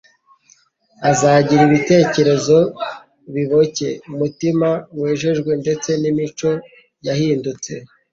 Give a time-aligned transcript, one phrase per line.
[1.09, 2.57] azagira ibitekerezo
[3.33, 6.49] biboncye, umutima wejejwe ndetse n'imico
[7.07, 7.71] yahindutse.